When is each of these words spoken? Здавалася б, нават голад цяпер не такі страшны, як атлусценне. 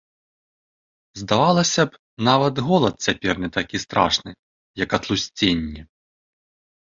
Здавалася 1.21 1.83
б, 1.89 1.99
нават 2.29 2.55
голад 2.69 2.95
цяпер 3.07 3.33
не 3.45 3.49
такі 3.57 3.81
страшны, 3.85 4.31
як 4.83 4.89
атлусценне. 4.99 5.81